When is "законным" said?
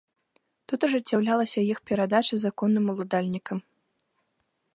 2.45-2.85